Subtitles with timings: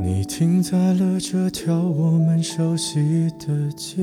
[0.00, 3.96] 你停在了这条我们熟悉的街，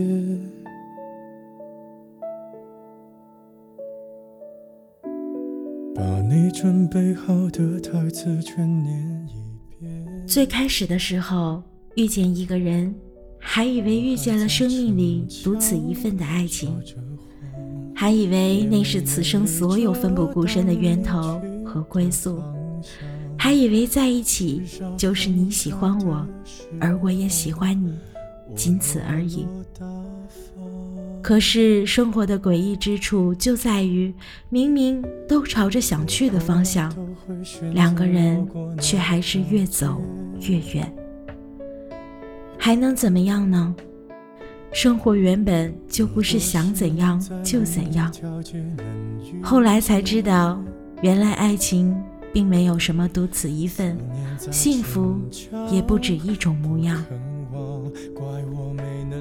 [5.95, 10.05] 把你准备好的台词全念一遍。
[10.27, 11.63] 最开始的时候，
[11.95, 12.93] 遇见一个人，
[13.39, 16.77] 还以为遇见了生命里独此一份的爱情，
[17.95, 22.43] 还以为那是此生所有奋不顾身的源头和归宿。
[23.45, 24.63] 还以为在一起
[24.97, 26.27] 就是你喜欢我，
[26.79, 27.93] 而我也喜欢你，
[28.55, 29.45] 仅此而已。
[31.21, 34.11] 可是生活的诡异之处就在于，
[34.49, 36.91] 明明都朝着想去的方向，
[37.71, 38.43] 两个人
[38.81, 40.01] 却还是越走
[40.41, 40.91] 越远。
[42.57, 43.75] 还能怎么样呢？
[44.73, 48.11] 生活原本就不是想怎样就怎样。
[49.43, 50.59] 后来才知道，
[51.03, 51.95] 原来爱情。
[52.35, 53.97] 并没有什么独此一份，
[54.51, 55.15] 幸福
[55.71, 57.01] 也不止一种模样。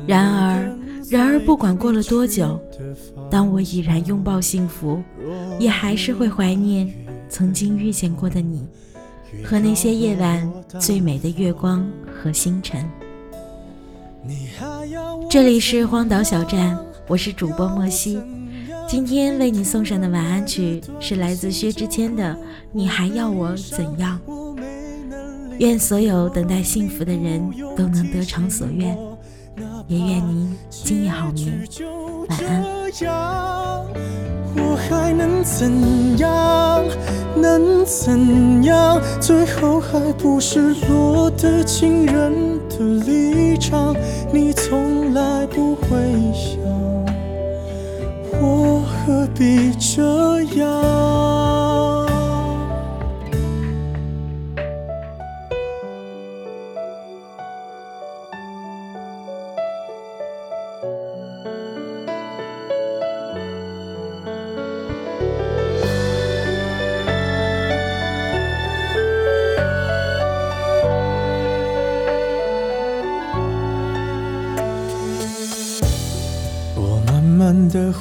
[0.05, 0.77] 然而，
[1.09, 2.61] 然而，不管过了多久，
[3.31, 5.01] 当我已然拥抱幸福，
[5.61, 6.93] 也还是会怀念
[7.29, 8.67] 曾经遇见过的你，
[9.45, 12.85] 和那些夜晚最美的月光和星辰。
[15.31, 16.77] 这里是荒岛小站，
[17.07, 18.21] 我是主播莫西。
[18.87, 22.33] 今天为你送上的晚安曲是来自薛之谦的
[22.73, 24.21] 《你还要我怎样》。
[25.59, 27.43] 愿所有等待幸福的人
[27.77, 28.97] 都能得偿所愿，
[29.89, 31.67] 也愿您今夜好眠，
[32.29, 32.65] 晚安。
[34.57, 36.85] 我还能怎样？
[37.37, 39.01] 能怎样？
[39.21, 43.97] 最后还不是落得情人的立场？
[44.33, 45.89] 你从来不会
[46.33, 46.63] 想。
[48.41, 51.34] 我何必这样？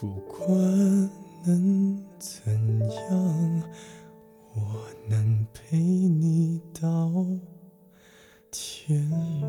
[0.00, 0.48] 不管
[1.44, 2.50] 能怎
[2.88, 3.62] 样，
[4.54, 7.26] 我能陪你到
[8.50, 9.39] 天亮。